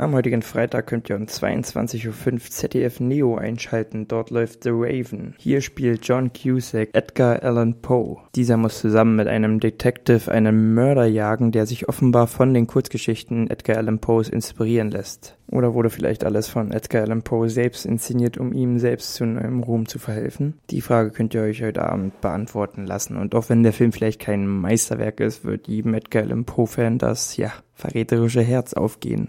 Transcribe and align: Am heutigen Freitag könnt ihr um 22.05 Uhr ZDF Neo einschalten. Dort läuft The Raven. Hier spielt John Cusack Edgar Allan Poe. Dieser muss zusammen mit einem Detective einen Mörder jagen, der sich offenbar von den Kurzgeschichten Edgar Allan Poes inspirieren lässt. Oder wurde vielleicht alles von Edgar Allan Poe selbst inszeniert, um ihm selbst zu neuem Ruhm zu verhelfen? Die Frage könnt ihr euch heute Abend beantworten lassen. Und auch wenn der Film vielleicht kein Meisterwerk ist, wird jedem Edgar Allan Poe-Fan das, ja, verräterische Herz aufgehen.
Am 0.00 0.14
heutigen 0.14 0.40
Freitag 0.40 0.86
könnt 0.86 1.10
ihr 1.10 1.16
um 1.16 1.24
22.05 1.24 2.32
Uhr 2.32 2.40
ZDF 2.40 3.00
Neo 3.00 3.36
einschalten. 3.36 4.08
Dort 4.08 4.30
läuft 4.30 4.64
The 4.64 4.70
Raven. 4.72 5.34
Hier 5.36 5.60
spielt 5.60 6.08
John 6.08 6.32
Cusack 6.32 6.88
Edgar 6.94 7.42
Allan 7.42 7.82
Poe. 7.82 8.16
Dieser 8.34 8.56
muss 8.56 8.80
zusammen 8.80 9.16
mit 9.16 9.28
einem 9.28 9.60
Detective 9.60 10.32
einen 10.32 10.72
Mörder 10.72 11.04
jagen, 11.04 11.52
der 11.52 11.66
sich 11.66 11.86
offenbar 11.86 12.28
von 12.28 12.54
den 12.54 12.66
Kurzgeschichten 12.66 13.50
Edgar 13.50 13.76
Allan 13.76 13.98
Poes 13.98 14.30
inspirieren 14.30 14.90
lässt. 14.90 15.36
Oder 15.48 15.74
wurde 15.74 15.90
vielleicht 15.90 16.24
alles 16.24 16.48
von 16.48 16.72
Edgar 16.72 17.02
Allan 17.02 17.20
Poe 17.20 17.50
selbst 17.50 17.84
inszeniert, 17.84 18.38
um 18.38 18.54
ihm 18.54 18.78
selbst 18.78 19.12
zu 19.12 19.26
neuem 19.26 19.62
Ruhm 19.62 19.86
zu 19.86 19.98
verhelfen? 19.98 20.54
Die 20.70 20.80
Frage 20.80 21.10
könnt 21.10 21.34
ihr 21.34 21.42
euch 21.42 21.62
heute 21.62 21.84
Abend 21.84 22.22
beantworten 22.22 22.86
lassen. 22.86 23.18
Und 23.18 23.34
auch 23.34 23.50
wenn 23.50 23.62
der 23.62 23.74
Film 23.74 23.92
vielleicht 23.92 24.20
kein 24.20 24.46
Meisterwerk 24.46 25.20
ist, 25.20 25.44
wird 25.44 25.68
jedem 25.68 25.92
Edgar 25.92 26.22
Allan 26.22 26.46
Poe-Fan 26.46 26.96
das, 26.96 27.36
ja, 27.36 27.52
verräterische 27.74 28.40
Herz 28.40 28.72
aufgehen. 28.72 29.28